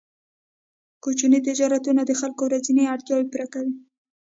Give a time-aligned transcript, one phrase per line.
[1.03, 3.73] کوچني تجارتونه د خلکو ورځنۍ اړتیاوې پوره کوي.